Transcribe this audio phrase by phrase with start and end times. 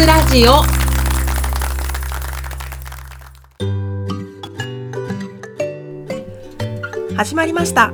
[0.00, 0.62] つラジオ。
[7.14, 7.92] 始まりました。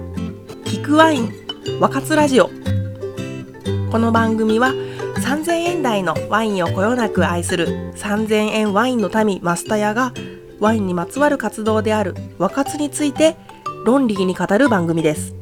[0.66, 1.32] 聞くワイン
[1.80, 2.48] 若津ラジオ。
[3.90, 4.68] この番組は
[5.16, 7.66] 3000円台のワインをこよなく愛する
[7.96, 10.12] 3000円ワインの民マスタヤが
[10.60, 13.34] ワインにまつわる活動である若津について
[13.84, 15.34] 論理に語る番組です。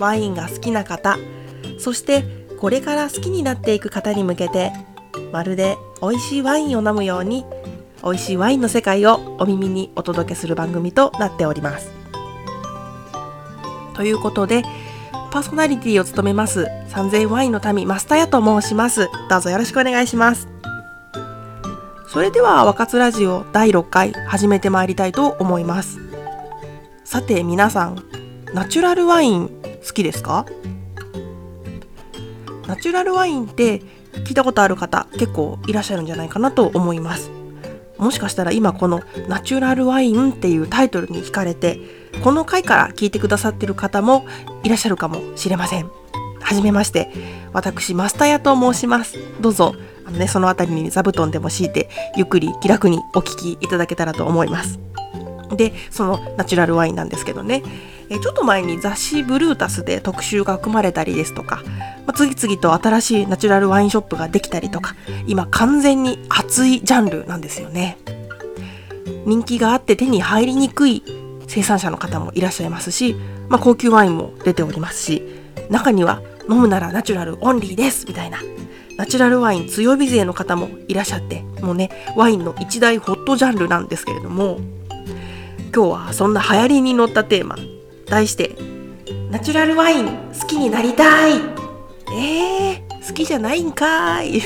[0.00, 1.16] ワインが好きな方
[1.78, 2.24] そして
[2.60, 4.72] これから好きになっていく方に向けて
[5.34, 7.44] まるで美味しいワインを飲むように
[8.04, 11.90] 美味しいワインの世界をお耳にお届けする番組となっております。
[13.96, 14.62] ということで
[15.32, 19.08] パーソナリティを務めます3000ワインの民マスタヤと申します。
[19.28, 20.46] どうぞよろしくお願いします。
[22.06, 25.98] それでは若津ラジオ第6回始めてまいりたいと思います。
[27.04, 28.04] さて皆さん
[28.54, 29.48] ナチュラルワイン
[29.84, 30.46] 好きですか？
[32.68, 33.82] ナチュラルワインって
[34.24, 37.30] 聞いたことある方結構いらっしゃるんじゃないかなと思います。
[37.98, 41.78] もしかしたら今このナチュラルワインっていうタイトルに惹かれて
[42.22, 44.26] この回から聞いてくださってる方も
[44.64, 45.90] いらっしゃるかもしれません。
[46.40, 47.10] はじめまして
[47.52, 49.16] 私マスタヤと申します。
[49.40, 49.74] どうぞ
[50.06, 54.78] あのねそのあたりに座布団でも敷いてゆっくり気楽にお聞きいただけたらと思います。
[55.56, 57.62] でそのナチュラルワインなんですけどね。
[58.10, 61.62] えちょっと前に雑誌ブルータスで特集が組まれたりですとか、
[62.06, 64.94] まあ、次々と新しいナチュラルワインショップができたりとか
[65.26, 67.98] 今完全に熱いジャンルなんですよね。
[69.26, 71.02] 人気があって手に入りにくい
[71.48, 73.14] 生産者の方もいらっしゃいますし、
[73.48, 75.22] まあ、高級ワインも出ておりますし
[75.70, 78.38] 中には飲むならナチュラルオンリーですみたいな
[78.96, 84.58] ナチュラルワイン強火勢の方もいらっしゃってもうねワインの一大ホットジャンルなんですけれども
[85.74, 87.56] 今日はそんな流行りに乗ったテーマ
[88.06, 88.56] 題して
[89.30, 91.32] ナチュラルワイン好きになりたい。
[92.16, 94.40] えー、好きじゃないんかい。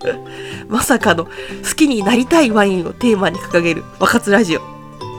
[0.68, 1.30] まさかの好
[1.74, 4.60] きになりたいワインをテーマに掲げる若津ラジオ。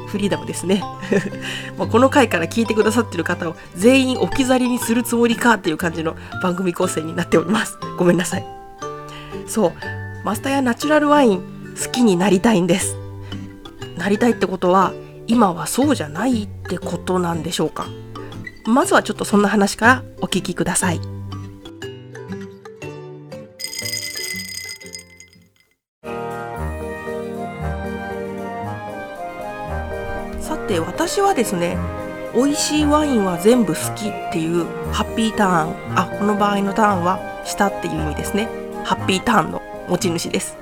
[0.07, 0.83] フリーダムですね。
[1.77, 7.77] まこの回から聞いてくださってる方を全員置き去りにするつもりかっていう感じの番組構成になっております。
[7.97, 8.45] ごめんなさい。
[9.47, 9.73] そう。
[10.23, 12.95] マスターやナチュラルワイン好きになりたいんです。
[13.97, 14.93] なりたいってことは
[15.29, 17.85] 今はそうじゃないってことなんでしょうか。
[18.65, 20.99] まずはちょっとそんな話からお聞きください。
[30.41, 31.77] さて私はですね
[32.33, 35.75] 美味しいワインは全部好きっていうハッピーターン。
[35.95, 38.47] あこの場合のターンはしたっていう意味ですね。
[38.83, 40.57] ハッピーターンの持ち主です。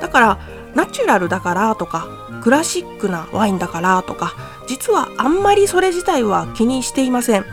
[0.00, 0.38] だから
[0.74, 2.08] ナチュラルだからとか
[2.42, 4.34] クラシックなワインだからとか
[4.66, 7.44] 実はあんまりそれ自体は気にしていません。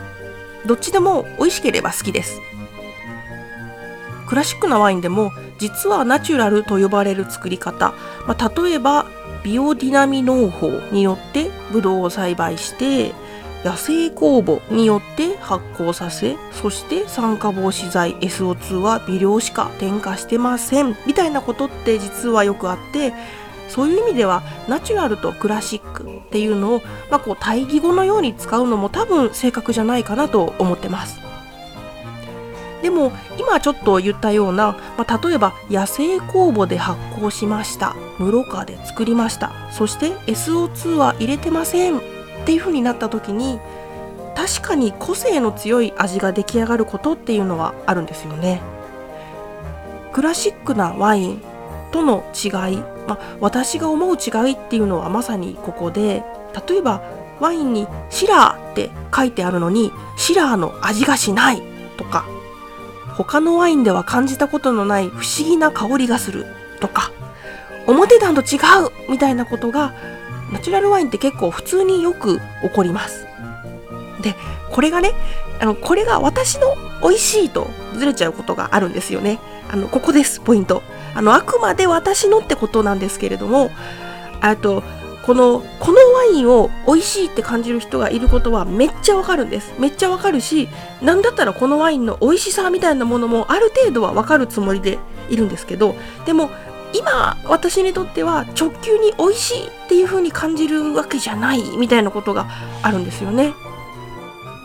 [0.66, 2.40] どっちでも美味しければ好きです。
[4.28, 7.92] クラシックなワインでも実はナチュラルと呼ばれる作り方、
[8.26, 9.06] まあ、例えば
[9.44, 13.12] ビオディナミ農法によってブドウを栽培して
[13.64, 20.96] 野生酵母によって発酵させそして酸化防止剤 SO2 は微量しか添加してません。
[21.06, 23.12] みたいなことって実はよくあって
[23.68, 31.20] そういう意味ではナチュラルとクラシックっていうのを、まあ、こう対義語のように使うのも多分正確じゃないかなと思ってます。
[32.82, 37.94] でも今ちょっと言ったような、まあ、例えば野生酵母で発酵しました。
[38.18, 39.52] 室化で作りました。
[39.70, 42.21] そして SO2 は入れてません。
[42.42, 43.60] っていう風になった時に
[44.34, 48.60] 確かに個性の強い味が出来上がることっていうのはあるんですよね。
[50.12, 51.42] クラシックなワイン
[51.90, 52.50] との違い、
[53.06, 56.22] まあ、私が思う違いっていうのはまさにここで
[56.68, 57.02] 例えば
[57.40, 61.62] ワインにシラーって書いてあるのにシラーの味がしない
[61.96, 62.26] とか
[63.16, 66.46] 他のワインでは感じたことのない不思議な香りがする
[66.80, 67.10] とか
[67.86, 69.94] 思ってたんと違うみたいなことが
[70.52, 73.26] ナチュラルワインって結構普通によく起こります。
[74.22, 74.34] で
[74.70, 75.12] これがね
[75.60, 79.38] あのこれが私の美味しいとずれちゃうことがあるんですよね。
[79.70, 80.82] あのここですポイント。
[81.14, 83.70] あのあくまで私のってことなんですけれども
[84.40, 84.82] あと
[85.26, 89.72] このこのワインを美味しいって感じる人がいることはめっちゃわかるんです。
[89.78, 90.68] めっちゃわかるし
[91.00, 94.98] 何だったらこのワインの美味しさみたいなものもある程度はわかるつもりで
[95.28, 95.94] いるんですけど
[96.26, 96.50] でも
[96.94, 102.48] 今私にとっては直球に美味しいっていう風に感じるわけじゃないみたいなことが
[102.82, 103.54] あるんですよね。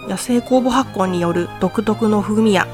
[0.07, 2.67] 野生酵母発酵による独特の風味や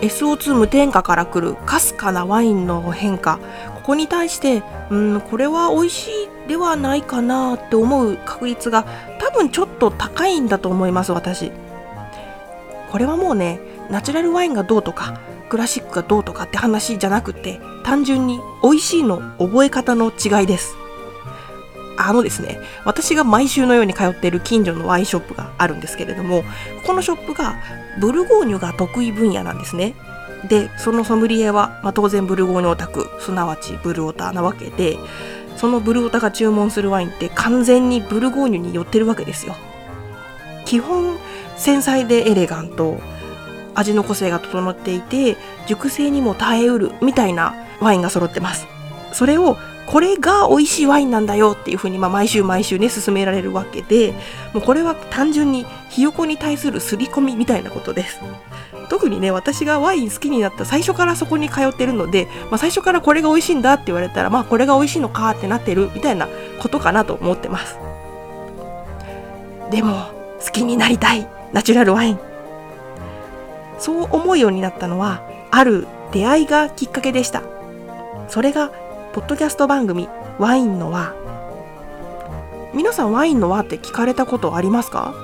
[0.00, 3.38] SO2 無添加からくるかすかなワインの変化
[3.76, 8.84] ここに対してうんこれは美味しいではないかなって思う確率が
[9.20, 11.52] 多分ちょっと高いんだと思います私。
[12.90, 13.60] これはもうね
[13.90, 20.76] ナチュラルワインがどうとかクラシックがどうとかって話じゃなくて単純に美味しいの覚え方の違いです。
[21.98, 26.44] あのですね私が毎週のように通っている近所のワインショップがあるんですけれども
[26.86, 27.56] このショップが
[27.98, 29.94] ブルゴーニュが得意分野なんですね。
[30.48, 34.98] でそのソムリエは、まあ、当然ブルゴーニュオタクすなわちブルオタなわけで
[35.56, 39.56] そのブルオタが注文するワインって完全にブルゴーニュに寄ってるわけですよ。
[40.66, 41.18] 基本
[41.56, 43.00] 繊細でエレガント
[43.76, 45.36] 味の個性が整っていて
[45.66, 48.66] 熟成にも耐えうるみたいなワインが揃ってます。
[49.12, 49.56] それを
[49.86, 54.14] これが美味しいワインなんだよっていうふうに、まあ、毎週毎週ね勧められるわけで
[54.52, 58.20] もうこれは単純にひよこに対する刷り込みみたいなことです。
[58.88, 66.28] 特にね私がワイン好きになった最初からそこに通ってるので、まあ、最初からこれが美味しいんだって言われたらまあこれが美味しいのかってなってるみたいな
[66.60, 67.78] ことかなと思ってます。
[69.70, 70.10] でも
[70.44, 72.35] 好きになりたいナチュラルワイン。
[73.78, 77.42] そう思うようになったのはある出会いがきっかけでした。
[78.28, 78.70] それが
[79.12, 80.08] ポッドキャスト番組
[80.38, 81.14] ワインの輪。
[82.74, 85.14] 皆さんワインの輪って聞かれたことありますか？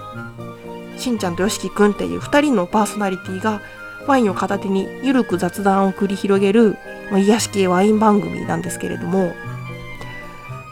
[0.96, 3.60] しんちゃんとよしきくんっていう2人のパーソナリティが
[4.06, 6.76] ワインを片手にゆるく雑談を繰り広げる
[7.12, 9.32] 癒し系ワイン番組なんですけれども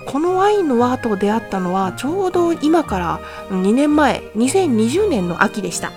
[0.07, 5.93] このワインの輪と出会ったのはちょうど今から2年前2020年の秋でした。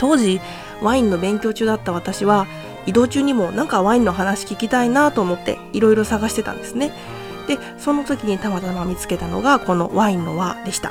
[0.00, 0.40] 当時
[0.80, 2.46] ワインの勉強中だった私は
[2.86, 6.90] 移動中にもなんかワインの話聞きたいなと思っていろいろ探してたんですね。
[7.46, 10.90] でその時にたまたま見つけたのがこのワインの輪でした。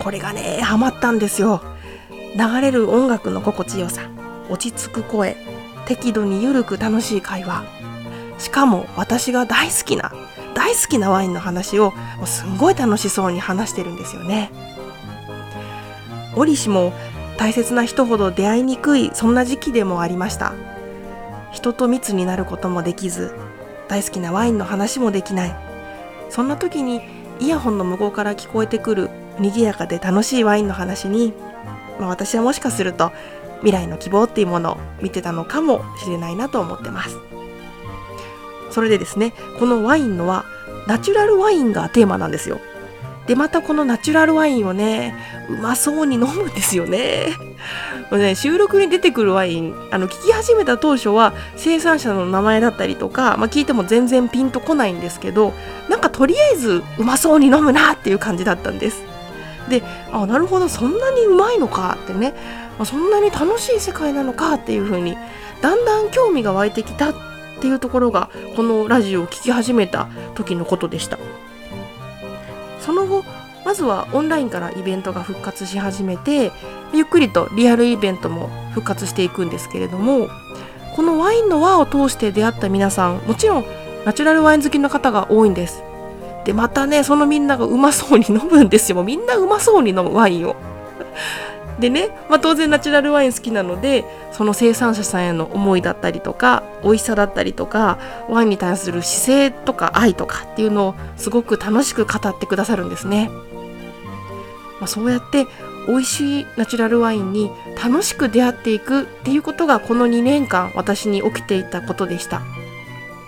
[0.00, 1.62] これがねハマったんですよ。
[2.10, 4.02] 流れる音楽の心地よさ。
[4.50, 5.36] 落ち着く声。
[5.86, 7.64] 適度にゆるく楽しい会話。
[8.38, 10.12] しかも私が大好きな
[10.54, 14.50] 大好きなワインの話をもうすんごい楽しそうに話してるんですよね。
[16.34, 16.92] 折しも
[17.36, 20.54] 大切な人ほど出会いにくいそんな時期でもありました。
[21.52, 23.32] 人と密になることもできず
[23.88, 25.56] 大好きなワインの話もできない。
[26.30, 27.00] そんな時に
[27.40, 31.32] イヤホンの向こうから聞こえてくる賑やかで楽しいワインの話に、
[31.98, 33.12] まあ、私はもしかすると
[33.60, 37.16] 未来の希望っていうものを見てたのかもしれないなと思ってます。
[38.70, 40.44] それでですねこのワインのは
[40.86, 42.60] ナチュラルワインがテーマなんですよ。
[43.26, 45.14] でまたこのナチュラルワインをね
[45.48, 47.32] うまそうに飲むんですよね。
[48.10, 55.52] ね収録に出てくるワインあの聞き始めた当初は生産者の名前だったりとか、まあ、聞いても全然ピンとこないんですけど
[55.88, 59.02] なんかとりあえずうまそうに飲むなっていう感じだったんです。
[59.68, 59.82] で
[60.12, 62.34] あなるほどそんなにうまいのかってね、
[62.78, 65.16] まあ、そんなに楽しい世界なのかっていう風に
[65.62, 67.14] だんだん興味が湧いてきたっ
[67.60, 71.18] ていうところがこのラジオを聴き始めた時のことでした。
[72.80, 73.24] その後
[73.74, 76.52] まずはオンラインからイベントが復活し始めて
[76.92, 80.28] ゆっくりとリアルイベントも復活していくんですけれども
[80.94, 83.64] このワインの輪を通して出会った皆さんもちろん
[84.04, 85.82] ナチュラルワイン好きの方が多いんです。
[86.44, 89.02] でまたねそのみんながうまそうに飲むんですよ。
[89.02, 90.54] みんなうまそうに飲むワインを。
[91.80, 97.98] でね、まあ、当然ナチュラルワイン好きなのでその生産者さんへの思いだったりとか美味しさだったりとか
[98.28, 103.32] ワインに対する姿勢とか愛とかっていうのをすごく楽しく語ってくださるんですね。
[104.84, 105.46] まあ、そうやって
[105.88, 107.50] 美味しいナチュラルワインに
[107.82, 112.42] 楽しく出会っていくっていうことがこの2年間私に起きていたことでした。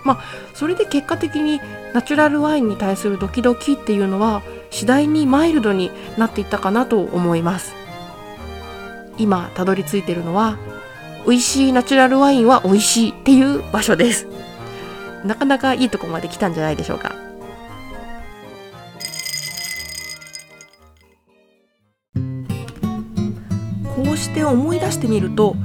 [0.05, 1.61] まあ、それで結果的に
[1.95, 7.75] ナチュラルワインに対するドキドキっていうのは次第にマイルドになっていったかなと思います。
[9.17, 10.59] 今たどり着いてるのは
[11.25, 14.29] 美味しいナチュラルワインは美味しいっていう場所です
[15.25, 17.25] なかなかいいとこまで来たんじゃないでしょうか
[23.97, 25.57] こうして思い出してみると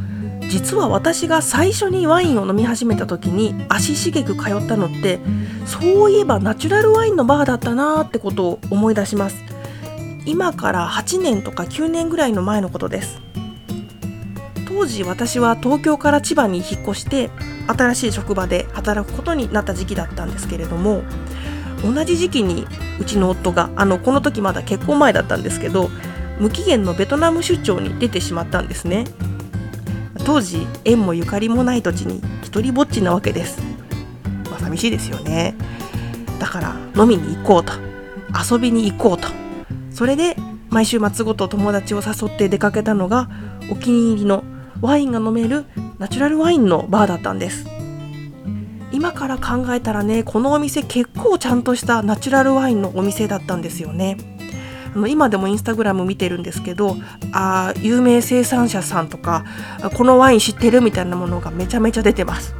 [0.50, 5.20] 実は私が最初にワインを飲み始めた時に足しげく通ったのって
[5.66, 9.38] そういえばナチュラルワインのバーだったなーってことを思い出します。
[10.26, 13.22] 今から8年とか9年ぐらいの前のことです。
[14.68, 17.30] 当時私は東京から千葉に引っ越して
[17.68, 21.04] 新しい職場で働くことになった時期だったんですけれども
[21.84, 22.66] 同じ時期に
[23.00, 25.90] うちの夫があのこの時まだ結婚前だったんですけど
[26.42, 29.06] 無期限のベトナム出張に出てしまったんですね。
[30.26, 33.62] 当時縁もゆかりもない土地に一りぼっちなわけです、
[34.50, 35.56] まあ、寂しいですよね。
[36.40, 37.74] だから飲みに行こうと。
[38.54, 39.28] 遊びに行こうと。
[39.92, 40.36] それで
[40.72, 43.30] 毎週末ごと友達を誘って出かけたのが
[43.70, 44.44] お気に入りの
[44.82, 45.66] ワインが飲める
[46.00, 47.68] ナチュラルワインのバーだったんです。
[48.92, 54.18] 今から考えたらねこのお店結構ちゃんとしたナチュラルワインのお店だったんですよね。
[55.08, 56.98] 今でもインスタグラム見てるんですけど
[57.32, 59.46] あ有名生産者さんとか
[59.96, 62.56] このワイン知ってるみたいなものがめちゃめちゃ出てます。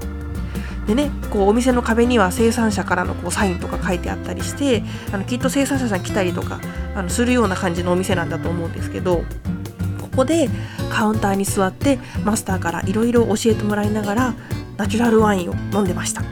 [0.88, 4.84] でねこうお店の壁には生産者からのこうサインとか書いてあったりして
[5.14, 6.60] あのきっと生産者さん来たりとか
[6.96, 9.24] あのするような感じのお店なんだと思うんですけど
[10.02, 10.50] ここで
[10.90, 14.34] カウンターに座ってマスターからいろいろ教えてもらいながら
[14.78, 16.24] ナチュラルワインを飲んでました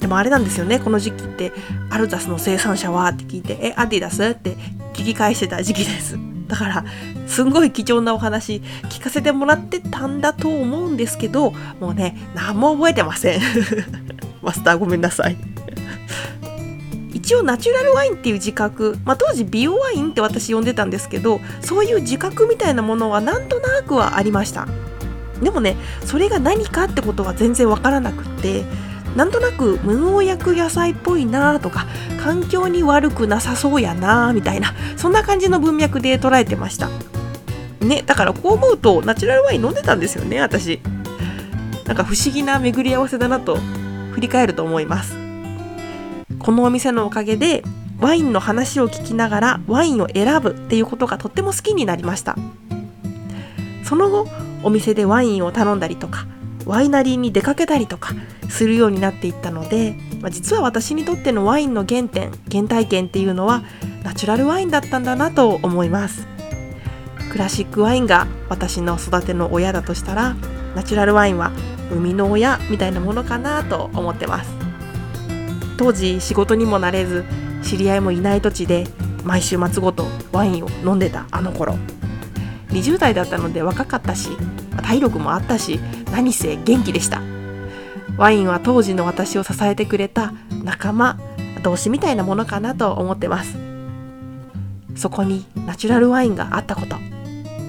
[0.00, 1.52] でもあれなんですよねこの時期って
[1.88, 4.56] アルザスの生産者はって聞いてえアディダスって
[4.92, 6.18] 聞き返してた時期です。
[6.48, 6.84] だから
[7.26, 13.40] すんごい貴重なお話聞かせてもらってたんだと思うんですけどもうね何も覚えてません。
[14.42, 15.36] マスターごめんなさい。
[17.14, 24.66] 一応ナチュラルワインっていう自覚、まあ、当時美容ワインって私呼んでたんですけどそういう自覚みたいなものはなんとなくはありました。
[25.40, 28.64] でもねそれが何かってことは全然わからなくって
[29.16, 31.86] なんとなく無農薬野菜っぽいなとか
[32.22, 36.88] 環境に悪くなさそうやなみたいなそんな感じの文脈で捉えてました。
[37.80, 40.80] ねだからこう思うとナチュラルワイン飲んでたんですよね私。
[41.84, 43.58] なんか不思議な巡り合わせだなと
[44.12, 45.16] 振り返ると思います。
[46.38, 47.62] このお店のおかげで
[48.00, 52.36] ワインの話を聞きながらワインを選ぶっていうことがとっても好きになりました。
[53.84, 54.26] その後
[54.62, 56.26] お店でワインを頼んだりとか
[56.66, 58.14] ワイナリーに出かけたりとか
[58.48, 63.62] するようになっていったので、まあ、実は私にとってのワインの原点原体験っていうのは
[64.02, 66.26] ナチュラルワインだったんだなと思います。
[67.30, 70.36] クラシックワインが私の育ての親だとしたら
[70.76, 71.50] ナチュラルワインは
[71.88, 74.50] 生みの親みたいなものかなと思ってます。
[75.78, 77.24] 当時仕事にもなれず
[77.62, 78.86] 知り合いもいない土地で
[79.24, 81.76] 毎週末ごとワインを飲んでたあの頃。
[82.68, 84.30] 20代だったので若かったし
[84.82, 85.78] 体力もあったし
[86.12, 87.20] 何せ元気でした。
[88.16, 91.18] ワインは当時の私を支えてくれた仲間
[91.62, 93.56] 同士みたいなものかなと思ってます。
[94.94, 96.96] そこにナチュラルワインがあったこと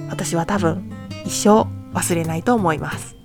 [0.10, 0.92] 私は多分
[1.26, 1.62] 一生
[1.94, 3.16] 忘れないと思います。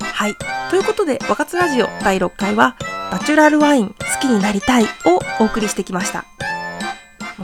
[0.00, 0.34] はい。
[0.70, 2.76] ということで「若津ラジオ」第6回は
[3.12, 6.24] 「ナチュラルワイン好きになりたい」をお送りしてきました。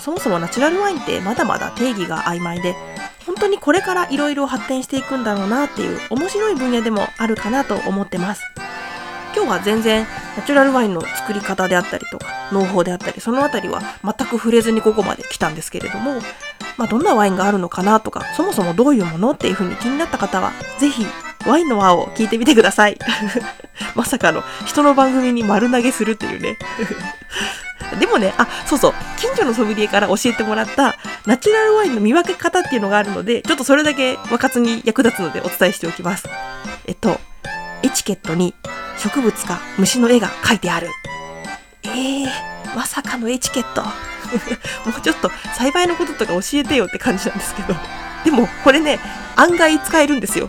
[0.01, 2.75] そもそもナチュラルワインってまだまだ定義が曖昧で
[3.27, 8.43] 本当にこれからいろいろ発展していくんだろうなっていう面白い分野でもあるかなと思ってます。
[9.35, 16.21] 今日は全然ナチュラルワインの作り方であったりとか農法であったりそのあたりは全く触れずにここまで来たんですけれども、
[16.77, 21.05] まあ、どんなワインがあるのかなとかそもそもどういうものっていうふうに気になった方は是非
[21.49, 22.99] ワインの輪を聞いてみてください。
[23.95, 26.57] まさかの人の番組に丸投げするっていうね。
[27.97, 30.97] でもね、あ、そうそう、近所のソムリエから教えてもらった
[31.27, 36.29] ナチュラルワインの見分け方っていうのがあるので、ちょっとそれだけ分かつに役立つのでお伝えしておきます。
[36.87, 37.19] えっと、
[37.83, 38.55] エチケットに
[38.99, 40.89] 植物か虫の絵が描いてある。
[41.85, 42.27] えー、
[42.75, 43.83] まさかのエチケット。
[44.91, 47.75] もうちょっと栽培のこととか教えてよって感じなんですけど。
[48.25, 48.99] でも、これね、
[49.37, 50.49] 案外使えるんですよ。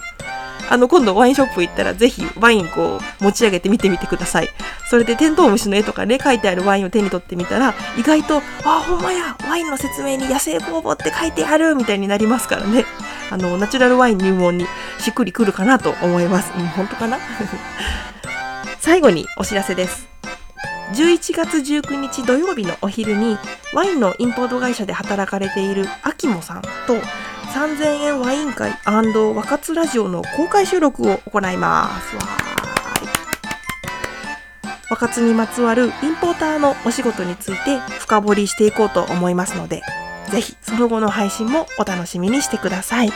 [0.70, 4.50] あの、今度ワインショップ行ったらぜひワインこう持ち上げて見てみてください。
[4.90, 12.86] それでテントウムシの絵とかね、書いてあるワインを手に取ってみたら、意外と、あ、ほんまや、ワインの説明に野生酵母って書いてあるみたいになりますからね。
[13.32, 14.66] あの、ナチュラルワイン入門に
[15.00, 16.52] しっくりくるかなと思います。
[16.58, 17.18] うん、本当かな？
[18.80, 20.08] 最後にお知らせです。
[20.94, 23.38] 11月19日土曜日のお昼に
[23.74, 26.70] ワインのインポート会社で働かれているアキモさんと
[27.56, 32.14] 3000円ワイン会若津ラジオの公開収録を行います。
[32.18, 32.22] わ
[34.90, 39.84] 若津にまつわるインポーターのお仕事について深掘りしていこうと思いますので、
[40.32, 43.10] ぜひその後の配信もお楽しみにしてください。
[43.10, 43.14] ち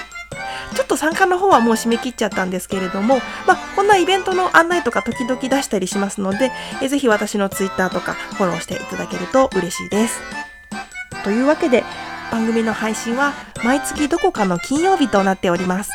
[0.80, 10.22] ょっと参加の方はもう締め切っちゃったんですけれども、まあ、こんなイベントの案内とか時々出したりしますので、えぜひ私の Twitter とかフォローしていただけると嬉しいです。
[11.26, 11.84] というわけで、
[12.32, 13.34] 番組の配信は
[13.64, 15.92] 毎月どこかの金曜日となっております。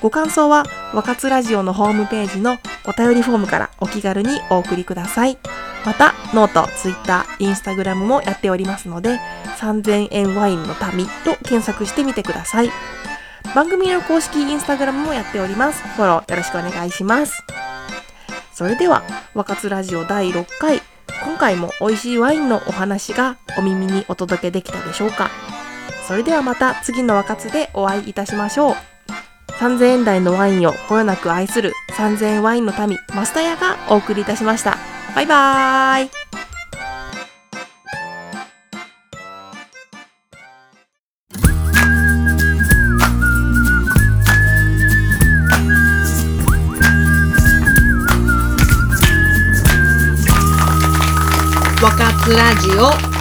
[0.00, 5.38] ご感想は若津ラジオのホームページのお便りフォームからお気軽にお送りください。
[5.84, 9.18] また、ノート、ツイッター、インスタグラムもやっておりますので、
[9.58, 12.70] 3000円ワインの民と検索してみてください。
[13.54, 15.82] 番組の公式インスタグラムもやっております。
[15.96, 17.42] フォローよろしくお願いします。
[18.52, 19.02] それでは、
[19.34, 20.82] 若津ラジオ第6回、
[21.24, 25.30] 今回も美味しいワインのお話がお耳にお届けできたでしょうか？
[26.08, 28.74] それではまた次の若津でお会いいたしましょう。
[29.60, 34.78] 3000円台のワインをこよなく愛する3000円ワインの民、マスタヤがお送りいたしました。
[35.14, 36.10] バイバーイ
[52.28, 53.17] スラジオ